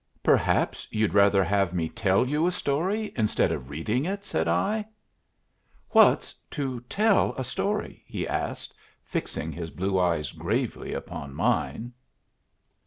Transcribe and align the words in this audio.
"Perhaps 0.23 0.87
you'd 0.89 1.13
rather 1.13 1.43
have 1.43 1.75
me 1.75 1.87
tell 1.87 2.27
you 2.27 2.47
a 2.47 2.51
story 2.51 3.13
instead 3.15 3.51
of 3.51 3.69
reading 3.69 4.05
it," 4.05 4.25
said 4.25 4.47
I. 4.47 4.83
"What's 5.91 6.33
to 6.49 6.79
tell 6.89 7.35
a 7.37 7.43
story?" 7.43 8.03
he 8.07 8.27
asked, 8.27 8.73
fixing 9.03 9.51
his 9.51 9.69
blue 9.69 9.99
eyes 9.99 10.31
gravely 10.31 10.91
upon 10.95 11.35
mine. 11.35 11.93